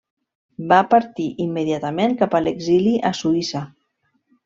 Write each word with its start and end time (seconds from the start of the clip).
Va 0.71 0.79
partir 0.93 1.27
immediatament 1.45 2.19
cap 2.25 2.35
a 2.35 2.43
l'exili 2.49 2.99
a 3.11 3.17
Suïssa. 3.23 3.67